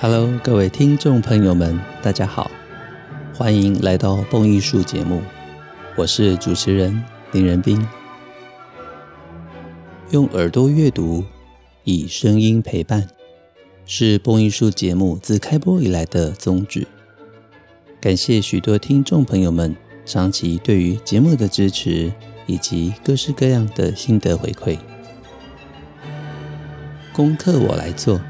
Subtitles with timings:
[0.00, 2.48] Hello，各位听众朋友们，大家好，
[3.34, 5.20] 欢迎来到蹦艺术节目，
[5.96, 7.84] 我是主持人林仁斌。
[10.12, 11.24] 用耳朵阅读，
[11.82, 13.08] 以声音陪伴，
[13.86, 16.86] 是蹦艺术节目自开播以来的宗旨。
[18.00, 19.74] 感谢许多听众朋友们
[20.06, 22.12] 长期对于节目的支持，
[22.46, 24.78] 以及各式各样的心得回馈。
[27.12, 28.20] 功课我来做。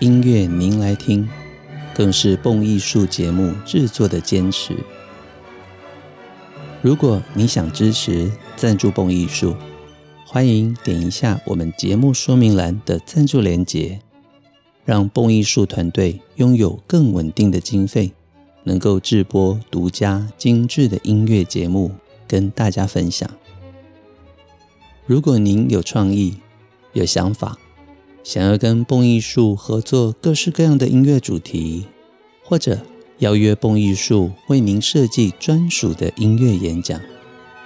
[0.00, 1.28] 音乐您来听，
[1.92, 4.76] 更是蹦艺术节目制作的坚持。
[6.80, 9.56] 如果你想支持赞助蹦艺术，
[10.24, 14.00] 欢迎点一下我们节目说明栏的赞助链接，
[14.84, 18.12] 让蹦艺术团队拥有更稳定的经费，
[18.62, 21.90] 能够制播独家精致的音乐节目
[22.28, 23.28] 跟大家分享。
[25.06, 26.36] 如果您有创意、
[26.92, 27.58] 有想法，
[28.28, 31.86] 想要跟蹦艺术合作各式各样的音乐主题，
[32.44, 32.82] 或者
[33.20, 37.00] 邀约蹦艺术为您设计专属的音乐演讲，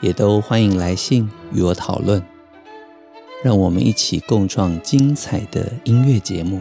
[0.01, 2.23] 也都欢迎来信与我讨论。
[3.43, 6.61] 让我们一起共创精彩的音乐节目，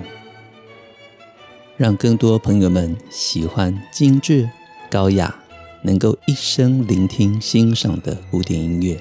[1.78, 4.50] 让更多朋友们喜欢精致、
[4.90, 5.44] 高雅，
[5.84, 9.00] 能够一生聆听欣赏的古典音乐。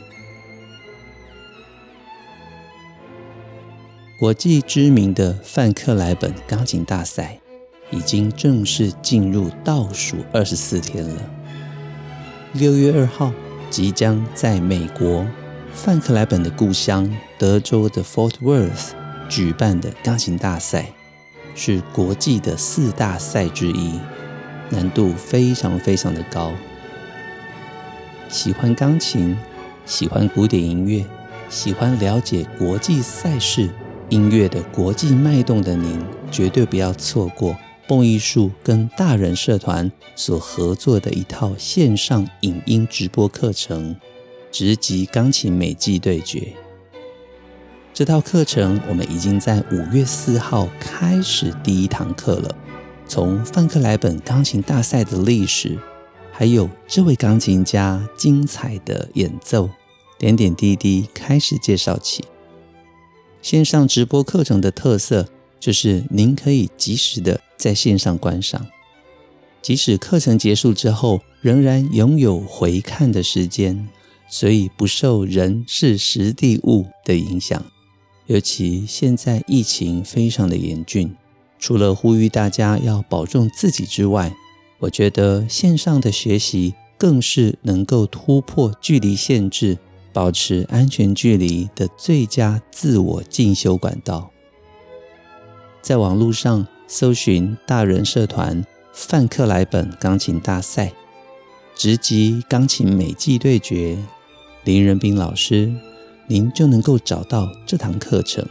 [4.21, 7.41] 国际知名的范克莱本钢琴大赛
[7.91, 11.17] 已经正式进入倒数二十四天了。
[12.53, 13.33] 六月二号
[13.71, 15.27] 即将在美国
[15.73, 18.91] 范克莱本的故乡德州的 Fort Worth
[19.31, 20.93] 举办的钢琴大赛，
[21.55, 23.99] 是国际的四大赛之一，
[24.69, 26.53] 难度非常非常的高。
[28.29, 29.35] 喜欢钢琴、
[29.87, 31.07] 喜欢古典音乐、
[31.49, 33.71] 喜欢了解国际赛事。
[34.11, 37.57] 音乐的国际脉动的您，绝对不要错过
[37.87, 43.95] 蹦艺术跟大人社团所合作的一套线上影音直播课程——
[44.51, 46.53] 直击钢琴美技对决。
[47.95, 52.57] 这套课程我们已经在五月四号开始第一堂课了，
[53.07, 55.79] 从范克莱本钢琴大赛的历史，
[56.33, 59.71] 还有这位钢琴家精彩的演奏，
[60.19, 62.25] 点点滴滴开始介绍起。
[63.43, 65.27] 线上直播课程的特色
[65.59, 68.67] 就是您可以及时的在线上观赏，
[69.63, 73.89] 即使课程结束之后，仍然拥有回看的时间，
[74.29, 77.63] 所以不受人事实地物的影响。
[78.27, 81.15] 尤其现在疫情非常的严峻，
[81.59, 84.33] 除了呼吁大家要保重自己之外，
[84.79, 89.79] 我觉得线上的学习更是能够突破距离限制。
[90.13, 94.31] 保持安全距离的最佳自我进修管道，
[95.81, 100.93] 在网络上搜寻“大人社团范克莱本钢琴大赛”，
[101.77, 103.97] 直击钢琴美技对决，
[104.65, 105.73] 林仁斌老师，
[106.27, 108.45] 您就能够找到这堂课程。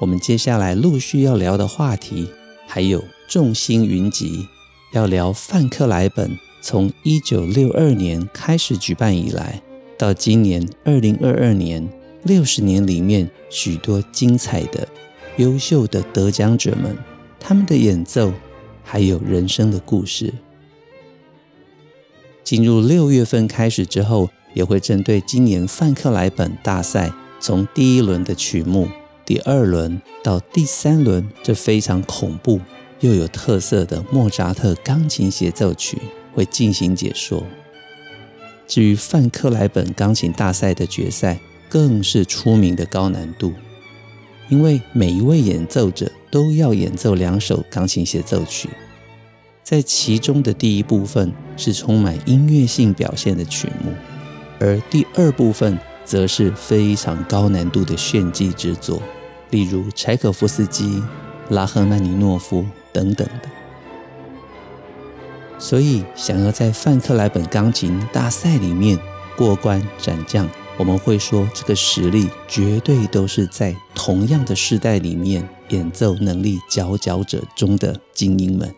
[0.00, 2.30] 我们接下来陆续要聊的话题，
[2.66, 4.46] 还有众星云集，
[4.92, 6.45] 要聊范克莱本。
[6.68, 9.62] 从一九六二年开始举办以来，
[9.96, 11.88] 到今年二零二二年，
[12.24, 14.88] 六十年里面许多精彩的、
[15.36, 16.98] 优秀的得奖者们，
[17.38, 18.32] 他们的演奏，
[18.82, 20.34] 还有人生的故事。
[22.42, 28.88] 进入六月份开始之后，也会针对今年范克莱本大赛，从第一轮的曲目、
[29.24, 32.60] 第二轮到第三轮，这非常恐怖
[32.98, 35.96] 又有特色的莫扎特钢琴协奏曲。
[36.36, 37.42] 会进行解说。
[38.68, 41.38] 至于范克莱本钢琴大赛的决赛，
[41.68, 43.54] 更是出名的高难度，
[44.50, 48.68] 因为每一位演奏者都要演奏两首钢琴协奏曲，
[49.62, 53.90] 在其中的第一部分是充满音乐性表现的曲目，
[54.60, 59.00] 而第二部分则是非常高难度的炫技之作，
[59.50, 61.02] 例如柴可夫斯基、
[61.50, 63.55] 拉赫曼尼诺夫等等的。
[65.58, 68.98] 所以，想要在范克莱本钢琴大赛里面
[69.36, 78.72] 过关斩将，我们会说这个实力绝对都是在同样的世代里面演奏能力佼佼者中的精英们。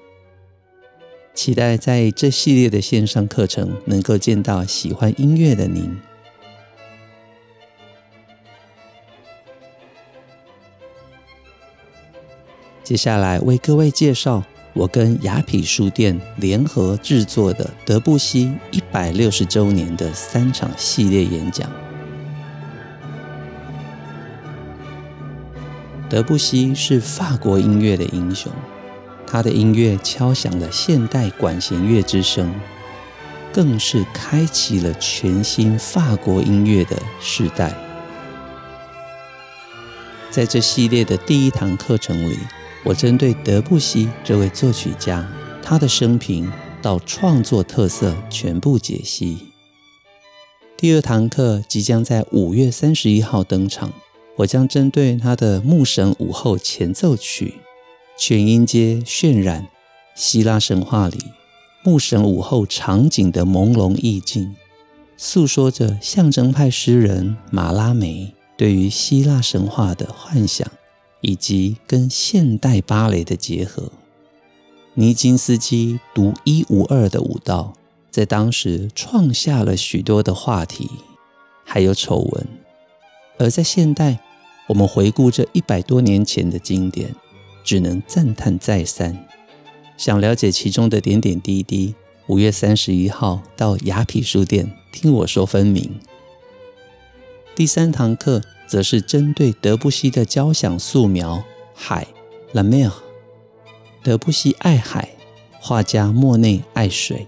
[1.35, 6.01] 期待在这系列的线上课程能够见到喜欢音乐的您。
[12.83, 14.45] 接下来为各位介绍。
[14.79, 21.69] 我跟雅痞书店联合制作的德布西一百六十周年的三场系列演讲。
[26.09, 28.53] 德布西是法国音乐的英雄，
[29.27, 32.55] 他的音乐敲响了现代管弦乐之声，
[33.53, 37.75] 更是开启了全新法国音乐的时代。
[40.31, 42.39] 在这系列的第一堂课程里，
[42.85, 45.29] 我针对德布西这位作曲家，
[45.63, 49.39] 他的生平到创作特色全部解析。
[50.77, 53.93] 第二堂课即将在五月三十一号登场。
[54.37, 57.47] 我将针对他的《牧神午后前奏曲》，
[58.17, 59.67] 全音阶渲染
[60.15, 61.19] 希腊神话里
[61.83, 64.55] 牧神午后场景的朦胧意境，
[65.17, 70.71] 诉说着象征派诗人马拉梅对于希腊神话的幻想，
[71.21, 73.91] 以及跟现代芭蕾的结合。
[74.95, 77.75] 尼金斯基独一无二的舞蹈，
[78.11, 80.91] 在当时创下了许多的话题，
[81.65, 82.47] 还有丑闻，
[83.39, 84.19] 而在现代。
[84.67, 87.15] 我们回顾这一百多年前的经典，
[87.65, 89.27] 只能赞叹再三。
[89.97, 91.95] 想了解其中的点点滴滴，
[92.27, 95.99] 五月三十一号到雅痞书店听我说分明。
[97.55, 101.37] 第三堂课则是针对德布西的交响素描
[101.75, 102.05] 《海》
[102.53, 102.93] （La Mer）。
[104.03, 105.09] 德布西爱海，
[105.59, 107.27] 画家莫内爱水。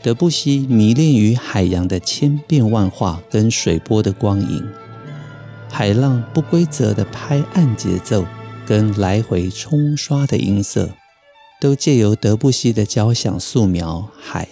[0.00, 4.68] 德布西迷恋于海洋的千变万化跟水波的光影。
[5.70, 8.24] 海浪不规则的拍岸节奏，
[8.64, 10.90] 跟来回冲刷的音色，
[11.60, 14.44] 都借由德布西的交响素描《海》，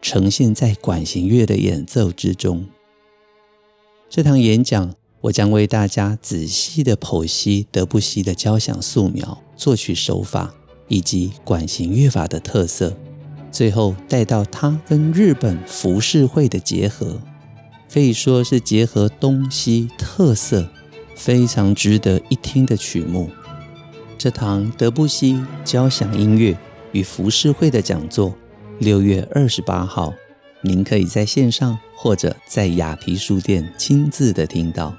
[0.00, 2.66] 呈现在管弦乐的演奏之中。
[4.08, 10.54] 这堂演讲，我将为大家仔细的剖析德布西的交响素描作曲手法
[10.86, 12.94] 以及管弦乐法的特色，
[13.50, 17.18] 最后带到他跟日本浮世绘的结合。
[17.90, 20.68] 可以说是结合东西特色，
[21.16, 23.30] 非常值得一听的曲目。
[24.18, 26.54] 这堂德布西交响音乐
[26.92, 28.34] 与浮世绘的讲座，
[28.78, 30.12] 六月二十八号，
[30.60, 34.94] 您可以在线上或者在雅皮书店亲自的听到。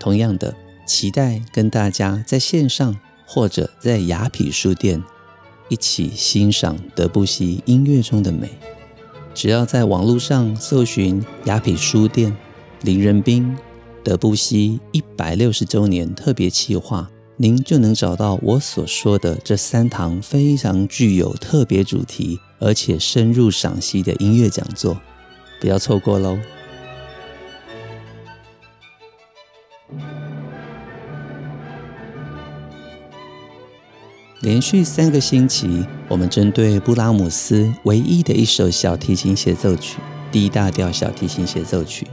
[0.00, 0.52] 同样的，
[0.84, 5.00] 期待跟大家在线上或者在雅痞书店
[5.68, 8.50] 一起欣赏德布西音乐中的美。
[9.32, 12.36] 只要在网络上搜寻雅痞书店
[12.82, 13.56] 林仁斌
[14.02, 25.00] 德布西一百六十周年特别企划，您就能找到我所说的这三堂非常具有特别主题而且深入赏析的音乐讲座，
[25.60, 26.36] 不要错过喽！
[34.40, 39.98] 连续三个星期，我们针对布拉姆斯唯一的一首小提琴协奏曲
[40.32, 42.06] 《D 大调小提琴协奏曲》，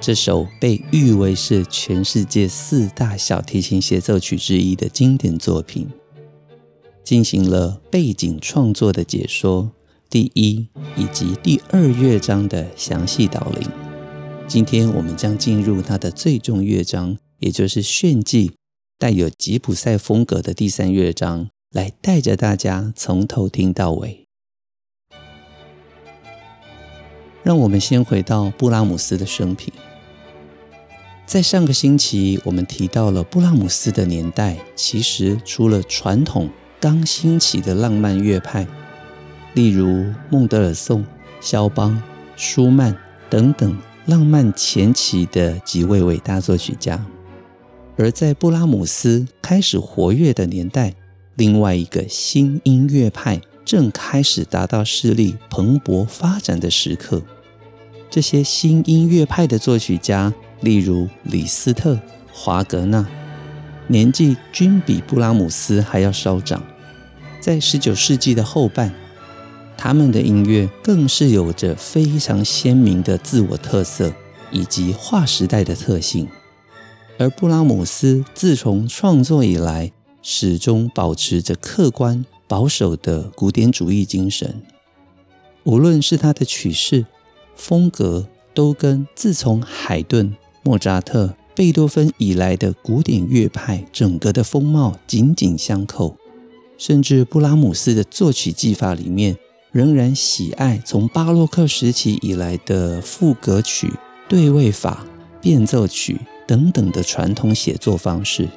[0.00, 5.86] 这首被誉为是全世界四大小提琴协奏曲之一的经典作品，
[7.04, 9.70] 进行了背景创作的解说，
[10.10, 13.87] 第一以及第二乐章的详细导聆。
[14.48, 18.52] 今天我们将进入它的最终乐章，也就是炫技。
[18.98, 24.24] 带有吉普赛风格的第三乐章，来带着大家从头听到尾。
[27.42, 29.70] 让我们先回到布拉姆斯的生平。
[31.26, 36.48] 在上个星期，我们提到了布拉姆斯的年代，其实除了传统
[36.80, 38.66] 刚兴起的浪漫乐派，
[39.52, 41.04] 例如孟德尔颂、
[41.38, 42.02] 肖邦、
[42.34, 42.96] 舒曼
[43.28, 47.04] 等等浪漫前期的几位伟大作曲家。
[47.98, 50.94] 而在布拉姆斯开始活跃的年代，
[51.34, 57.22] 另外一个新音乐派正开始达到势力蓬勃发展的时刻。
[58.08, 62.00] 这些新音乐派的作曲家，例如李斯特、
[62.32, 63.06] 华格纳，
[63.88, 66.62] 年纪均比布拉姆斯还要稍长。
[67.40, 68.90] 在十九世纪的后半，
[69.78, 74.12] 他们的音乐更是有着非常鲜明的自我特色
[74.50, 76.28] 以及划时代的特性。
[77.16, 84.60] 而布拉姆斯自从创作以来，始终保持着客观保守的古典主义精神。
[85.62, 87.06] 无论是他的曲式、
[87.54, 96.16] 风格，都跟自从海顿、莫扎特、贝多芬以来的古典乐派整个的风貌紧紧相扣。
[96.76, 99.36] 甚至布拉姆斯的作曲技法里面，
[99.78, 103.92] 仍然喜爱从巴洛克时期以来的赋格曲、
[104.28, 105.06] 对位法、
[105.40, 106.18] 变奏曲。
[106.48, 108.48] 等等的传统写作方式，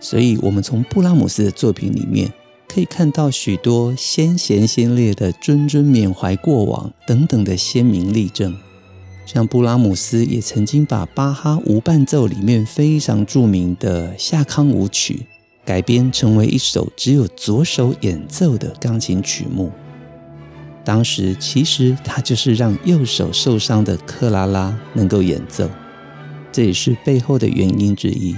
[0.00, 2.32] 所以我们从布拉姆斯的作品里面
[2.66, 8.52] 可以看到许多先贤先烈的谆谆缅怀过往等等的鲜明例证。
[9.24, 15.26] 像布拉姆斯也曾经把巴哈无伴奏里面非常著名的夏康舞曲
[15.64, 19.70] 改编成为一首只有左手演奏的钢琴曲目。
[20.86, 25.68] 当时其实他就是让右手受伤的克拉拉能够演奏，
[26.52, 28.36] 这也是背后的原因之一。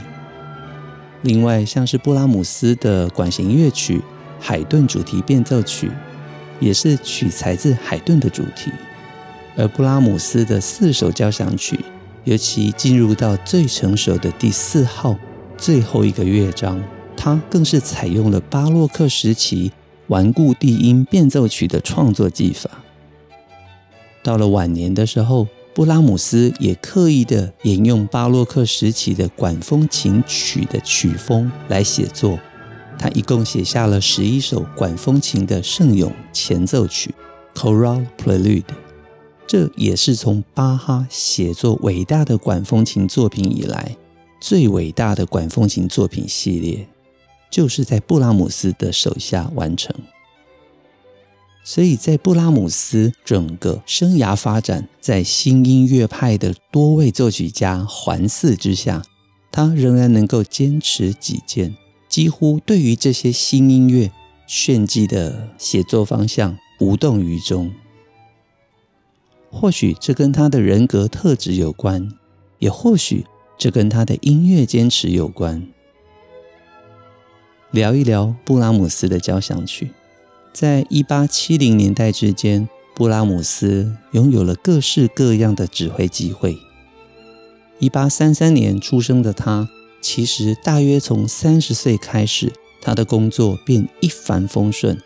[1.21, 3.99] 另外，像是布拉姆斯的管弦乐曲
[4.40, 5.88] 《海顿主题变奏曲》，
[6.59, 8.73] 也是取材自海顿的主题。
[9.55, 11.78] 而布拉姆斯的四首交响曲，
[12.25, 15.14] 尤其进入到最成熟的第四号
[15.59, 16.83] 最后一个乐章，
[17.14, 19.71] 它更是采用了巴洛克时期
[20.09, 22.69] 顽固低音变奏曲的创作技法。
[24.23, 32.38] 到了晚年的时候，布拉姆斯也刻意的沿用巴洛克时期的管风琴曲的曲风来写作，
[32.99, 37.15] 他一共写下了十一首管风琴的圣咏前奏曲
[37.55, 38.65] （Choral Prelude），
[39.47, 43.97] 这也是从巴哈写作伟大的管风琴作品以来
[44.41, 46.88] 最伟大的管风琴作品系列，
[47.50, 49.95] 就是在布拉姆斯的手下完成。
[51.64, 59.02] 所以在布拉姆斯整个生涯发展，在新音乐派的多位作曲家环伺之下，
[59.52, 61.76] 他仍然能够坚持己见，
[62.09, 64.11] 几乎对于这些新音乐
[64.47, 67.71] 炫技的写作方向无动于衷。
[69.50, 72.11] 或许这跟他的人格特质有关，
[72.61, 73.26] 也或许
[73.59, 75.69] 这跟他的音乐坚持有关。
[77.71, 79.91] 聊一聊布拉姆斯的交响曲。
[80.53, 86.57] 在一八七零年代之间，布拉姆斯拥有了各式各样的指挥机会。
[87.79, 89.69] 一八三三年出生的他，
[90.01, 94.99] 其实大约从三十岁开始，他的工作便一帆风顺。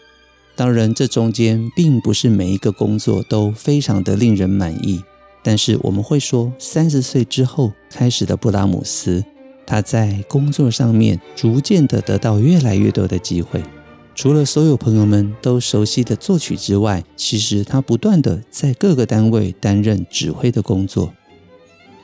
[0.55, 5.03] 当然，这中间并不是每一个工作都非常的令人满意。
[5.43, 9.25] 但是我们会说，三十岁之后开始的布拉姆斯，
[9.67, 13.63] 他在工作上面逐渐的得到越来越多的机会。
[14.15, 21.15] 除了所有朋友们都熟悉的作曲之外，其实他不断的在各个单位担任指挥的工作。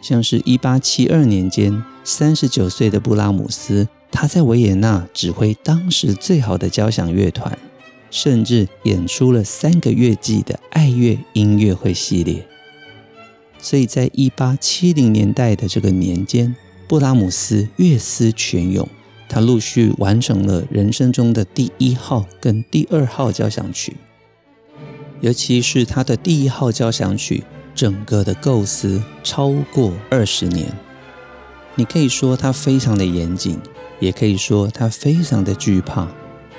[0.01, 7.59] 像是一八七二年间，三十九岁的布拉姆斯，他在维也纳指挥当时最好的交响乐团，
[8.11, 12.47] 甚至演出了三个乐季的爱乐音乐会系列。
[13.59, 16.55] 所以在一八七零年代的这个年间，
[16.89, 18.89] 布拉姆斯乐思泉涌。
[19.29, 23.95] 他陆续完成了人生中的第一号跟第二号交响曲，
[25.21, 30.73] 尤其是他的第一号交响曲，整个的构思超过二十年。
[31.75, 33.59] 你可以说他非常的严谨，
[34.01, 36.09] 也可以说他非常的惧怕。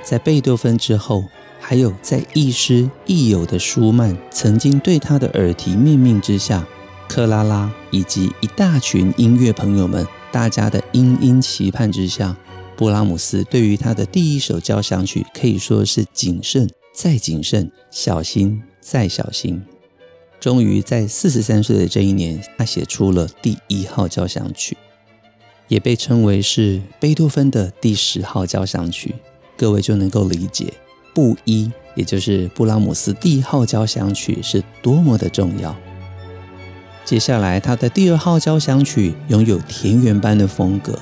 [0.03, 1.25] 在贝多芬之后，
[1.59, 6.63] 还有在亦师亦友的舒曼曾经对他的耳提面命之下，
[7.07, 12.35] 克拉拉以及一大群音乐朋友们大家的殷殷期盼之下。
[12.75, 19.61] 布拉姆斯对于他的第一首交响曲可以说是谨慎再谨慎，小心再小心。
[20.39, 24.77] 终于在四十三岁的这一年，他写出了第一号交响曲，
[25.67, 29.13] 也被称为是贝多芬的第十号交响曲。
[29.57, 30.73] 各位就能够理解
[31.13, 35.75] 布一，也就是布拉姆斯第一号交响曲是多么的重要。
[37.09, 40.93] 接下来，他的第二号交响曲拥有田园般的风格。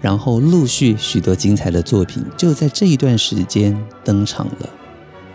[0.00, 4.68] 然后陆续许多精彩的作品就在这一段时间登场了，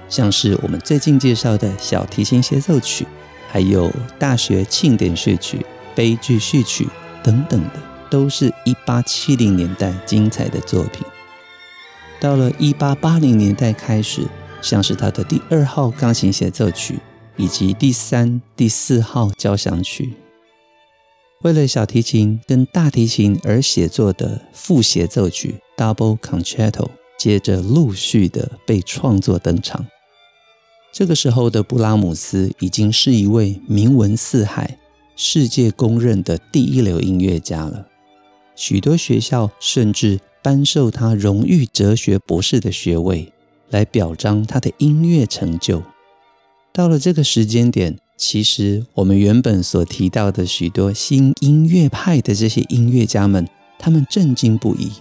[0.10, 3.08] 像是我们最近介绍的小提琴协奏曲，
[3.50, 3.90] 还有
[4.20, 5.66] 大学庆典序曲、
[5.96, 6.86] 悲剧序曲
[7.24, 7.80] 等等的，
[8.10, 11.06] 都是一八七零年代精彩的作品。
[12.20, 14.24] 到了一八八零年代开始，
[14.62, 17.00] 像是他的第二号钢琴协奏曲
[17.38, 20.14] 以及第三、第四号交响曲。
[21.42, 26.88] 为了小提琴跟大提琴而写作的复协奏曲 （Double Concerto）
[27.18, 29.86] 接着陆续的被创作登场。
[30.94, 34.78] 这个时候的布拉姆斯已经是一位名闻四海、
[35.16, 37.88] 世界公认的第一流音乐家了。
[38.56, 43.34] 许多学校甚至颁授他荣誉哲学博士的学位，
[43.70, 45.82] 来表彰他的音乐成就。
[46.74, 47.98] 到了这个时间点。
[48.16, 54.92] 其实，我们原本所提到的许多新音乐派的这些音乐家们，他们震惊不已，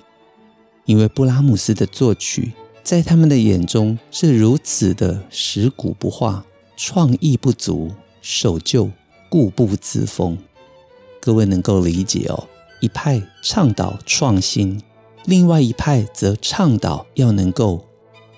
[0.87, 2.53] 因为布拉姆斯的作曲
[2.83, 6.45] 在他们的眼中是如此的食古不化、
[6.77, 8.91] 创意不足、守旧、
[9.29, 10.37] 固步自封。
[11.21, 12.49] 各位能够理解哦，
[12.81, 14.83] 一派倡导创新，
[15.27, 17.87] 另外一派则倡导要能够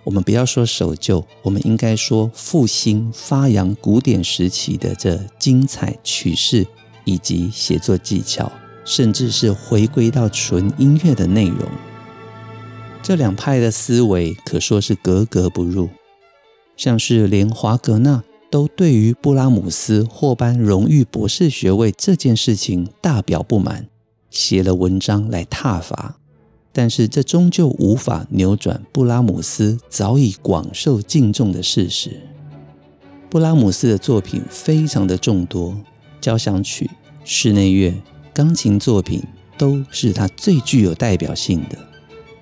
[0.04, 6.66] 我们不要说守旧，我们应该说复兴发扬古典时期的这精彩曲式
[7.04, 8.52] 以及写作技巧，
[8.84, 11.58] 甚至是回归到纯音乐的内容。
[13.02, 15.88] 这两派的思维可说是格格不入，
[16.76, 23.88] 像是连华格纳都对于布拉姆斯获颁荣誉博士学位这件事情大表不满，
[24.30, 26.16] 写了文章来挞伐。
[26.76, 32.20] 但是这终究无法扭转布拉姆斯早已广受敬重的事实。
[33.30, 35.76] 布拉姆斯的作品非常的众多，
[36.20, 36.90] 交响曲、
[37.24, 37.94] 室内乐、
[38.34, 39.22] 钢琴作品
[39.56, 41.78] 都是他最具有代表性的。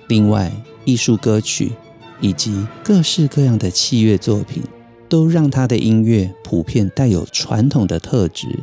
[0.08, 0.50] 另外，
[0.86, 1.72] 艺术歌曲
[2.20, 4.62] 以及各式各样的器乐作品，
[5.10, 8.60] 都让他的音乐普遍带有传统的特质，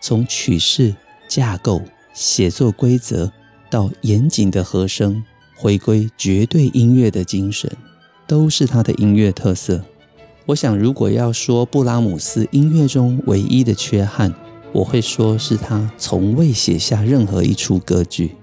[0.00, 0.96] 从曲式、
[1.28, 1.82] 架构、
[2.14, 3.30] 写作规则。
[3.70, 5.22] 到严谨的和声，
[5.56, 7.70] 回归绝对音乐的精神，
[8.26, 9.82] 都是他的音乐特色。
[10.46, 14.34] 我想，如果要说布拉姆斯音乐中唯一的缺憾，
[14.72, 18.34] 我会说是他从未写下任何一出歌剧。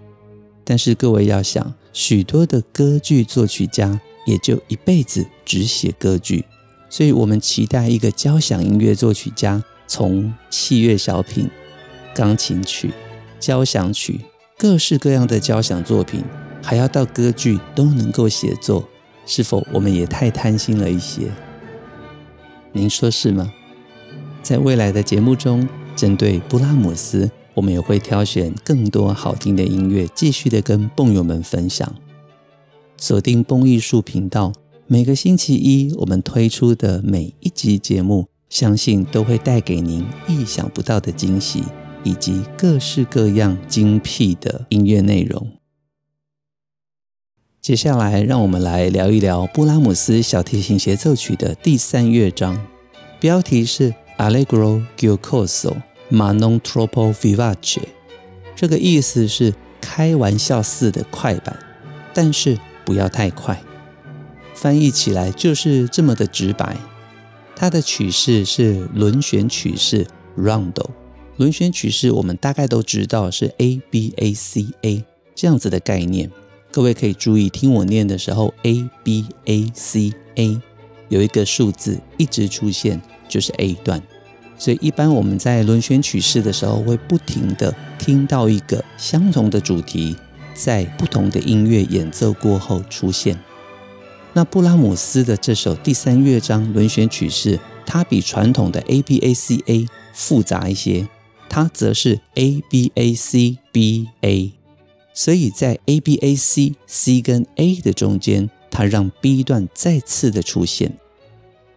[0.64, 6.46] 但是各位要想，许多的歌剧作曲家也就一辈子只写歌剧，
[6.90, 11.50] 所以我们期待一个交响音乐作曲家从器乐小品、
[12.14, 12.92] 钢琴曲、
[13.40, 14.22] 交响曲。
[14.60, 16.24] 各式各样的交响作品，
[16.64, 18.90] 还要到歌剧都能够写作，
[19.24, 21.32] 是否我们也太贪心了一些？
[22.72, 23.54] 您说是吗？
[24.42, 31.94] 在未来的节目中，针对布拉姆斯，我们也会挑选更多好听的音乐，继续的跟蹦友们分享。
[32.98, 34.52] 锁定蹦艺术频道，
[34.88, 41.62] 每个星期一我们推出的每一集节目，相信都会带给您意想不到的惊喜。
[42.08, 45.52] 以及各式各样精辟的音乐内容。
[47.62, 52.66] 接下来，让我们来聊一聊布拉姆斯小提琴协奏曲的第三乐章，
[53.20, 55.76] 标题是 Allegro giocoso
[56.10, 57.82] ma non troppo vivace。
[58.56, 61.60] 这个意思是开玩笑似的快板，
[62.14, 63.62] 但是不要太快。
[64.54, 66.78] 翻译起来就是这么的直白。
[67.54, 70.90] 它的曲式是轮旋曲式 Rondo。
[71.38, 76.32] 轮旋曲式，我们大概都知道是 A B A C A 这样子的概念。
[76.72, 80.60] 各位可以注意听我念的时候，A B A C A
[81.10, 84.02] 有一个数字一直出现，就是 A 段。
[84.58, 90.16] 所以一般我们在轮旋曲式的时候，会不停地听到一个相同的主题，
[90.56, 93.38] 在不同的音乐演奏过后出现。
[94.34, 101.08] 那布拉姆斯的这首第三乐章轮旋曲式，它比传统的 A B A C A 复杂一些。
[101.50, 104.52] 它则是 A B A C B A，
[105.14, 110.98] 所以在 A B A C C 跟 A 的中间，它让 B 段再次的出现。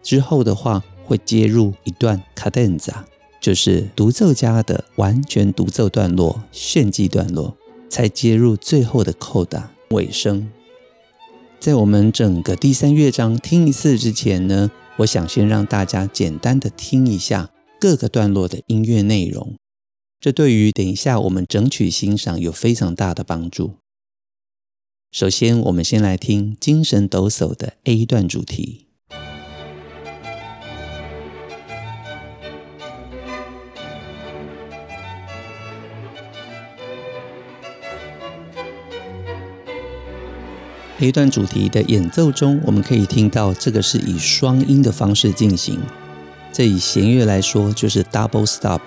[0.03, 3.03] 之后的话会接入一段 cadenza，
[3.39, 7.57] 就是独奏家的完全独奏段落、炫技段落，
[7.89, 10.49] 才接入最后的 coda 尾声。
[11.59, 19.55] 在我们整个第三乐章听一次之前呢，我想先让大家简单的听一下各个段落的音乐内容。
[20.21, 23.77] 这对于等一下我们整曲欣赏有非常大的帮助。
[25.11, 28.85] 首先，我们先来听精神抖擞的 A 段主题。
[40.99, 45.79] A 段主题的演奏中，我们可以听到这个是以双音的方式进行。
[46.53, 48.81] 这以弦乐来说，就是 double stop。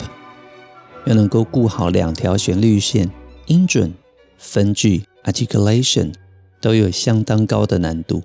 [1.07, 3.11] 要能够顾好两条旋律线，
[3.47, 3.93] 音准、
[4.39, 6.13] 分句、articulation
[6.61, 8.23] 都有相当高的难度。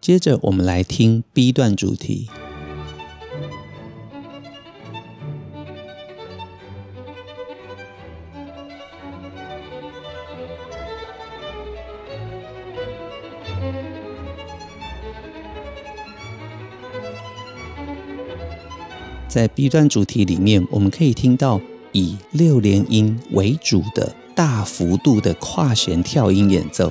[0.00, 2.28] 接着，我们来听 B 段主题。
[19.36, 21.60] 在 B 段主题里面，我们可以听到
[21.92, 26.90] 以六连音为主的大幅度的跨弦跳音演奏，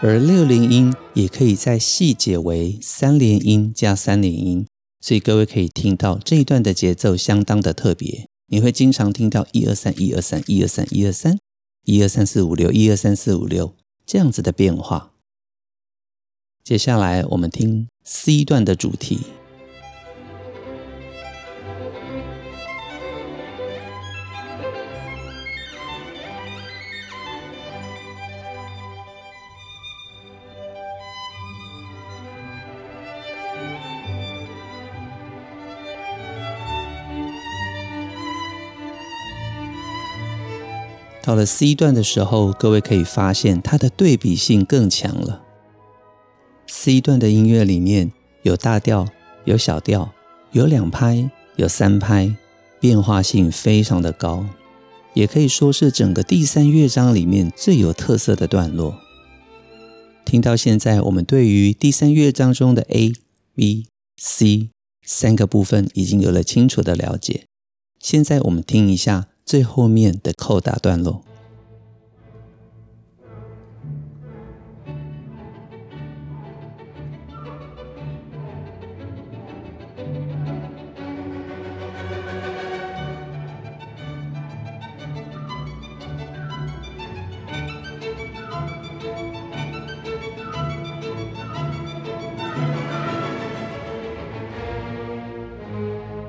[0.00, 4.66] 而六连音也可以再细解为三连音加三连音，
[5.00, 8.26] 所以各位可以听到这一段的节奏相当的特别。
[8.48, 11.38] 你会经常听到一二三一二三一二三一二三
[11.84, 13.72] 一二三四五六一二三四五六
[14.04, 15.12] 这样子的变化。
[16.64, 19.20] 接下来我们听 C 段的主题。
[41.28, 45.42] 到了 C 段的时候，各位可以发现它的对比性更强了。
[46.66, 48.10] C 段的音乐里面
[48.44, 49.06] 有大调，
[49.44, 50.10] 有小调，
[50.52, 52.34] 有两拍，有三拍，
[52.80, 54.46] 变化性非常的高，
[55.12, 58.98] 也可以说是整个第三乐章里面最有特色的段落。
[60.24, 63.12] 听到现在，我们对于第三乐章中的 A、
[63.54, 63.84] B、
[64.16, 64.70] C
[65.04, 67.44] 三个部分已经有了清楚的了解。
[68.00, 71.22] 现在我们听一下最后面的扣打段落。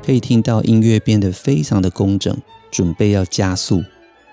[0.01, 2.35] 可以听到音乐变得非常的工整，
[2.71, 3.83] 准备要加速，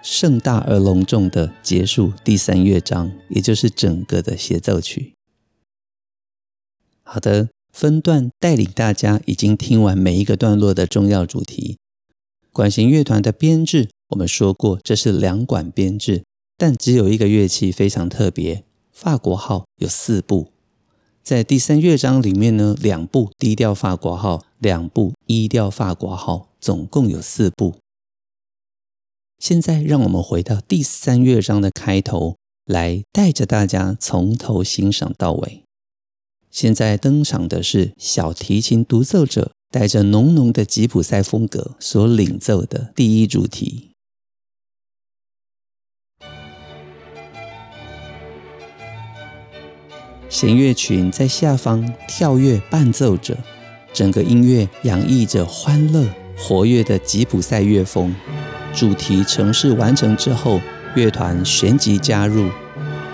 [0.02, 5.14] 盛大而隆重的结束第三乐章，也就是整个的协奏曲。
[7.02, 11.78] 好的，分段带领大家已经听完每一个段落的重要主题。
[12.52, 16.24] 管弦乐团的编制，我们说过这是两管编制，
[16.56, 20.52] 但只有一个乐器非常特别，法国号有四部。
[21.22, 27.74] 在第三乐章里面呢，两部低调法国号，两部一调法国号，总共有四部。
[29.38, 35.62] 现在让我们回到第三乐章的开头，来带着大家从头欣赏到尾。
[36.50, 43.90] 现在登场的是小提琴独奏者带着浓浓的吉普赛风格所领奏的第一主题。
[50.30, 53.36] 弦乐群在下方跳跃伴奏着，
[53.92, 58.14] 整个音乐洋溢着欢乐活跃的吉普赛乐风。
[58.76, 60.60] 主题程式完成之后，
[60.94, 62.50] 乐团旋即加入，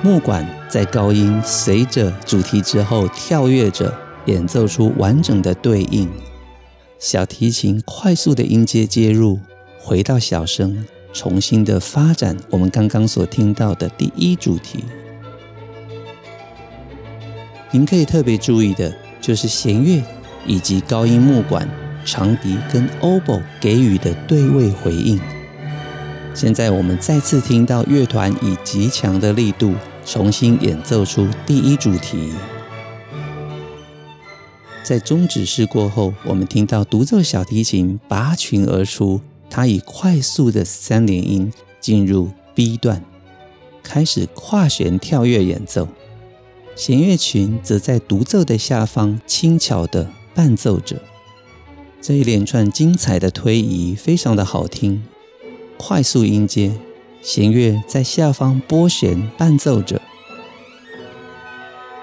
[0.02, 3.94] 木管在高音随着主题之后跳跃着，
[4.26, 6.10] 演奏出完整的对应。
[6.98, 9.38] 小提琴快速的音阶接入，
[9.78, 14.84] 回到小声，重新的发展我们刚刚所听到的第一主题。
[17.70, 20.02] 您可以特别注意的，就是弦乐
[20.44, 21.68] 以及高音木管、
[22.04, 25.20] 长笛跟 oboe 给予的对位回应。
[26.34, 32.32] 现在我们再次听到乐团以极强的力度重新演奏出第一主题。
[34.82, 43.04] 在终止式过后，我们听到独奏小提琴拔群而出，它以快速的三连音进入 B 段，
[43.82, 45.86] 开始跨弦跳跃演奏。
[46.74, 50.96] 弦乐群则在独奏的下方轻巧地伴奏着，
[52.00, 55.04] 这一连串精彩的推移非常的好听。
[55.84, 56.70] 快速音阶，
[57.22, 60.00] 弦乐在下方拨弦伴奏着，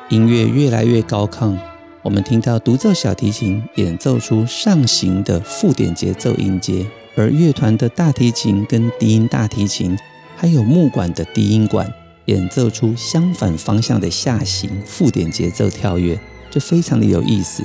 [0.09, 1.55] 音乐越来越高亢。
[2.01, 9.97] 我们听到独奏小提琴演奏出上行的附点节奏音阶，而乐团的大提琴跟低音大提琴，
[10.35, 11.89] 还有木管的低音管。
[12.25, 16.19] 演奏出相反方向的下行附点节奏跳跃，
[16.51, 17.63] 这非常的有意思。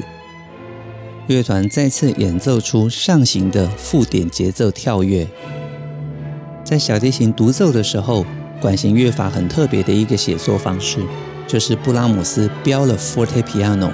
[1.27, 5.27] 乐团再次演奏出上行的附点节奏跳跃。
[6.75, 8.27] 在小提琴独奏的时候，
[8.61, 10.99] 管弦乐法很特别的一个写作方式，
[11.47, 13.93] 就是布拉姆斯标了 forte piano，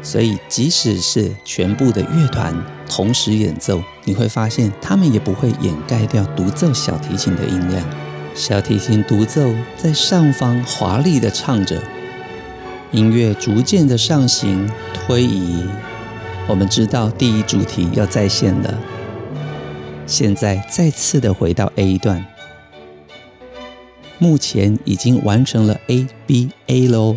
[0.00, 2.56] 所以即使是全部的乐团
[2.88, 7.84] 同时演奏，你会发现他们也不会掩盖掉独奏小提琴的音量。
[8.34, 11.82] 小提琴独奏在上方华丽的唱着，
[12.92, 15.62] 音乐逐渐的上行推移。
[16.46, 18.74] 我们知道第一主题要再现了。
[20.12, 22.22] 现在再次的回到 A 段，
[24.18, 27.16] 目前已经完成了 A B A 喽。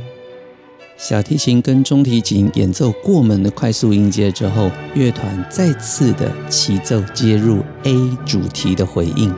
[0.96, 9.36] 小提琴跟中提琴演奏过门的快速音阶之后，乐团再次的齐奏接入 A 主题的回应。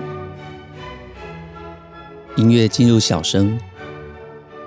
[2.36, 3.60] 音乐进入小声，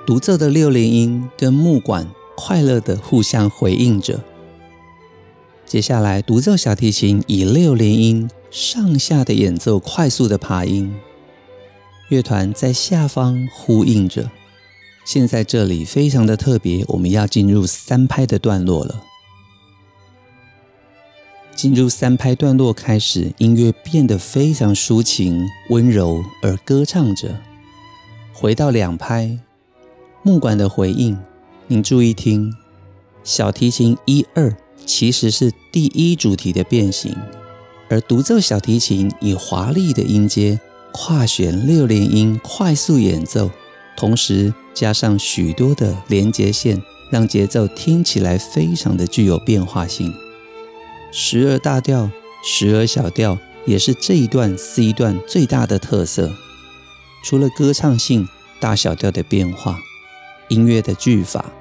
[0.05, 4.18] 独奏的六连音跟木管快乐的互相回应着。
[5.64, 10.93] 接下来，独奏小提琴以六连音上下的演奏快速的爬音，
[12.09, 14.29] 乐团在下方呼应着。
[15.05, 19.05] 现在这里非常的特别，我们要进入三拍的段落了。
[21.55, 27.41] 进入三拍段落开始，音乐变得非常抒情、温柔而歌唱着。
[28.33, 29.39] 回到两拍，
[30.23, 31.17] 木管的回应，
[31.69, 32.53] 您注意听，
[33.23, 37.15] 小提琴一二其实是第一主题的变形，
[37.90, 40.59] 而独奏小提琴以华丽的音阶
[40.92, 43.50] 跨弦六连音快速演奏，
[43.96, 50.14] 同时加上许多的连接线，让节奏听起来非常的具有变化性。
[51.12, 52.09] 时而大调，
[52.44, 56.33] 时而小调，也是这一段 C 段最大的特色。
[57.24, 58.29] 除了歌唱性、
[58.61, 59.81] 大小调的变化，
[60.48, 61.53] 音乐的句法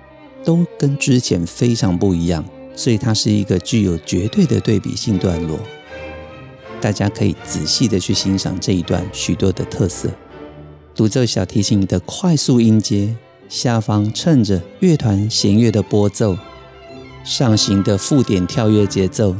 [0.43, 5.59] 都跟之前非常不一样，所以它是一个具有绝对的对比性段落。
[6.81, 10.09] 大家可以仔细的去欣赏这一段许多的特色。
[10.95, 13.15] 独奏小提琴的快速音阶，
[13.47, 16.37] 下方衬着乐团弦乐的拨奏，
[17.23, 19.35] 上行的附点跳跃节奏，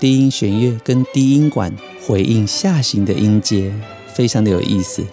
[0.00, 1.74] 低音弦乐跟低音管
[2.06, 3.72] 回应下行的音阶，
[4.14, 5.04] 非常的有意思。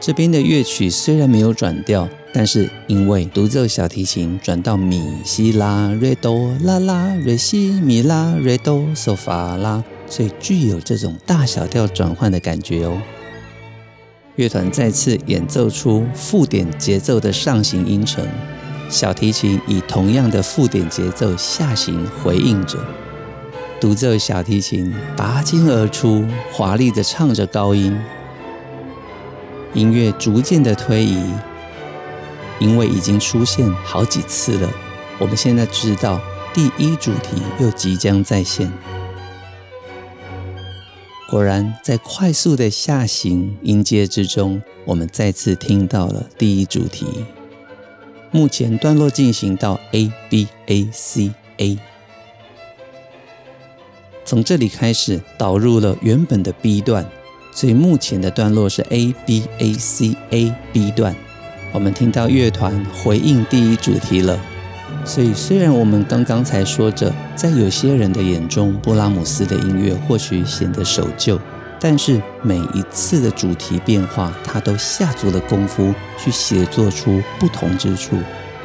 [0.00, 13.00] 这边的乐曲虽然没有转调，但是因为独奏小提琴转到米西拉瑞哆啦啦瑞西米拉瑞哆嗦发拉，最具有这种大小调转换的感觉哦。
[14.36, 18.26] 乐团再次演奏出附点节奏的上行音程，
[18.88, 22.78] 小提琴以同样的附点节奏下行回应着。
[23.80, 27.96] 独奏小提琴拔尖而出，华丽的唱着高音。
[29.72, 31.22] 音乐逐渐的推移，
[32.58, 34.68] 因为已经出现好几次了，
[35.18, 36.20] 我们现在知道
[36.52, 38.72] 第一主题又即将再现。
[41.34, 47.08] 果然，在快速的下行音阶之中，我们再次听到了第一主题。
[48.30, 51.76] 目前段落进行到 A B A C A，
[54.24, 57.04] 从这里开始导入了原本的 B 段。
[57.50, 61.16] 所以目前的段落是 A B A C A B 段，
[61.72, 64.40] 我们听到乐团回应第一主题了。
[65.04, 71.38] 所以虽然我们刚刚才说着，在有些人的眼中，布拉姆斯的音乐或许显得守旧，
[71.78, 78.16] 但是每一次的主题变化，他都下足了功夫去写作出不同之处，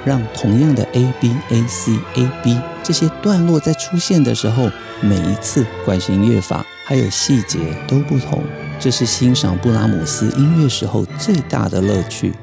[0.06, 4.72] 让同样的 A B A C A B 这些段落在出现的时候，
[5.02, 8.42] 每一次管弦乐法还有细节都不同。
[8.80, 12.34] 这是欣赏布拉姆斯音乐时候最大的乐趣。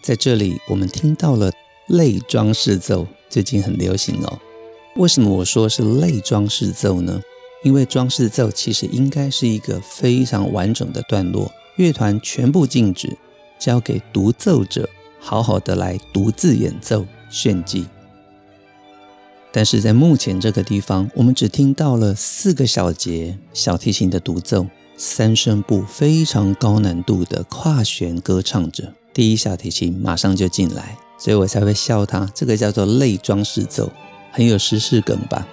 [0.00, 1.50] 在这里，我们听到了
[1.88, 4.38] 类装饰奏，最近很流行哦。
[4.96, 7.20] 为什么我说是类装饰奏呢？
[7.64, 13.16] 因为装饰奏其实应该是一个非常完整的段落，乐团全部静止，
[13.58, 17.86] 交给独奏者好好的来独自演奏炫技。
[19.50, 28.92] 但是在目前这个地方，我们只听到了四个小节小提琴的独奏，三声部非常高难度的跨弦歌唱着。
[29.12, 33.90] 第一小提琴马上就进来，所以我才会笑他，这个叫做泪装饰奏，
[34.30, 35.46] 很有时事梗吧？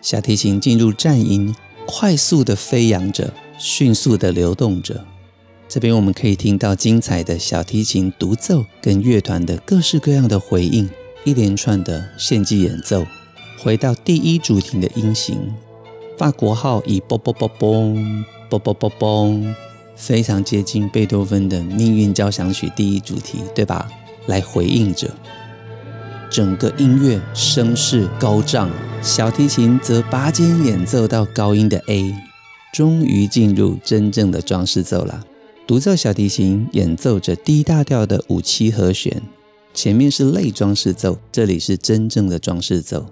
[0.00, 5.04] 小提琴进入战音，快速的飞扬着，迅速的流动着。
[5.68, 10.88] 这边我们可以听到精彩的小提琴独奏跟乐团的各式各样的回应，
[11.24, 13.04] 一连串的献祭演奏，
[13.58, 15.52] 回到第一主题的音型，
[16.18, 19.54] 法国号以嘣嘣嘣嘣，嘣嘣嘣嘣，
[19.96, 23.90] 非常接近贝多芬的命运交响曲第一主题，对吧？
[24.26, 25.10] 来回应着
[26.30, 28.70] 整个音乐声势高涨，
[29.02, 32.14] 小提琴则拔尖演奏到高音的 A，
[32.72, 35.22] 终于进入真正的装饰奏了。
[35.66, 39.22] 独奏小提琴演奏着 D 大调的五七和弦。
[39.74, 43.06] 前面是类装饰奏，这里是真正的装饰奏，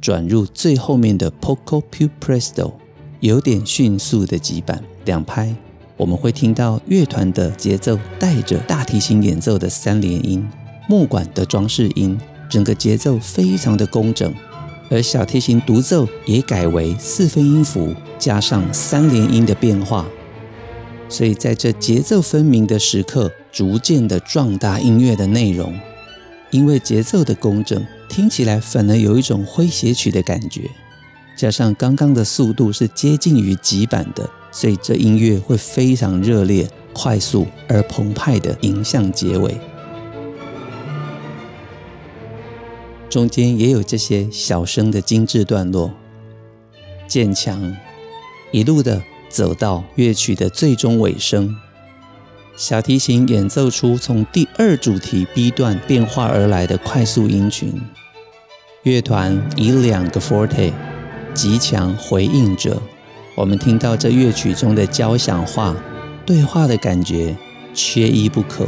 [0.00, 2.72] 转入最后面的 Poco più presto，
[3.20, 5.54] 有点迅速的急板两拍，
[5.98, 10.48] 我们会听到乐团的节奏带着大提琴演奏的三连音，
[10.88, 12.16] 木管的装饰音，
[12.48, 14.32] 整个节奏非常的工整，
[14.88, 20.06] 而小提琴独奏也改为四分音符加上三连音的变化，
[21.08, 25.74] 所以在这节奏分明的时刻，逐渐的壮大音乐的内容。
[26.50, 30.70] 因为节奏的工整，听起来反而有一种诙谐曲的感觉，
[31.36, 39.56] 加上刚刚的速度是接近于急板的，所以这音乐会非常热烈、快速而澎湃的迎向结尾。
[43.08, 45.92] 中间也有这些小声的精致段落，
[47.06, 47.76] 渐强，
[48.50, 51.54] 一路的走到乐曲的最终尾声。
[52.56, 57.80] 小提琴演奏出从第二主题 B 段变化而来的快速音群，
[58.82, 60.72] 乐团以两个 forte
[61.32, 62.82] 极强回应着。
[63.38, 65.72] 我们听到这乐曲中的交响化
[66.26, 67.36] 对话的感觉，
[67.72, 68.66] 缺一不可。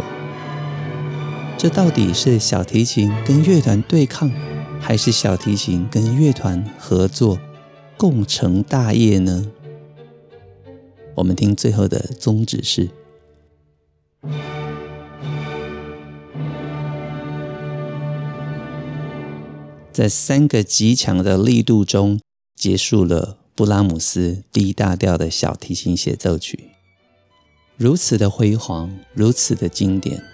[1.59, 4.30] 这到底是小提琴跟乐团对抗，
[4.78, 7.37] 还是小提琴跟乐团合作
[7.96, 9.44] 共成大业呢？
[11.16, 12.90] 我们听最后的宗旨是：
[19.90, 22.20] 在三个极强的力度中
[22.54, 26.70] 结束了布拉姆斯 D 大调的小提琴协奏曲。
[27.77, 30.25] 如此的辉煌，如此的经典，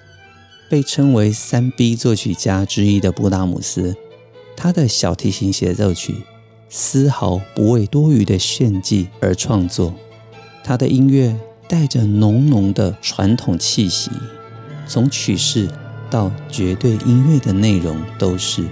[0.71, 3.97] 被称为三 B 作曲家之一的布拉姆斯，
[4.57, 6.23] 他的小提琴协奏曲
[6.69, 9.93] 丝毫不为多余的炫技而创作。
[10.63, 11.37] 他的音乐
[11.67, 14.13] 带着浓浓的传统气息，
[14.87, 15.69] 从曲式
[16.09, 18.65] 到绝对音乐的内容都是。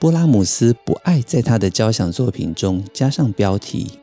[0.00, 3.98] 布拉姆斯不爱在他的交响作品中加上标题。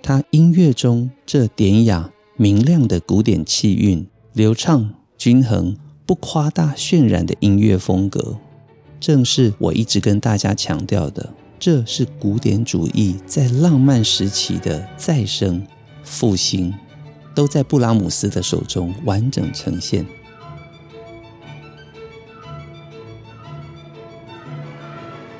[0.00, 5.76] 他音乐中这典雅明亮的古典气韵，流畅均衡、
[6.06, 8.38] 不夸大渲染的音乐风格，
[9.00, 11.34] 正是我一直跟大家强调的。
[11.58, 15.66] 这是古典主义在浪漫时期的再生
[16.04, 16.72] 复兴，
[17.34, 20.06] 都在布拉姆斯的手中完整呈现。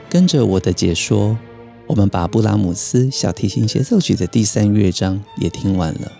[0.09, 1.39] 跟着我的解说。
[1.89, 6.13] 我们把布拉姆斯小提琴协奏曲的第三乐章也听完了，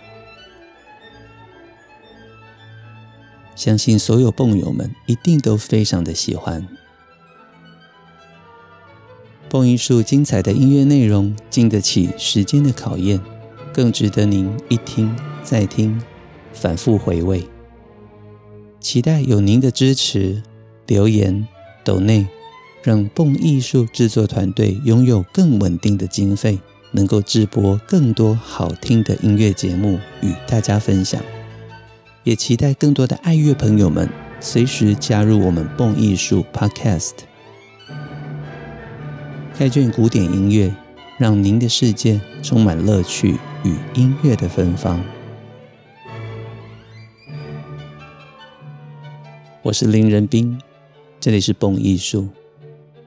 [3.55, 6.67] 相信所有蹦友们一定都非常的喜欢。
[9.47, 13.19] 蹦艺术精彩的音乐内容经得起时间的考验，
[13.71, 16.01] 更值得您一听再听，
[16.51, 17.47] 反复回味。
[18.79, 20.41] 期待有您的支持，
[20.87, 21.47] 留言
[21.83, 22.27] 抖内。
[22.81, 26.57] 让蹦艺术制作团队拥有更稳定的经费，
[26.91, 31.21] 能够制播更多好听的音乐节目与大家分享。
[32.23, 34.07] 也期待更多的爱乐朋友们
[34.39, 37.11] 随时加入我们蹦艺术 Podcast，
[39.53, 40.73] 开卷古典音乐，
[41.17, 45.03] 让您的世界充满乐趣与音乐的芬芳。
[49.61, 50.57] 我是林仁斌，
[51.19, 52.29] 这里是蹦艺术。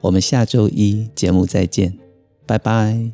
[0.03, 1.97] 我们下周一节目再见
[2.45, 3.11] 拜拜。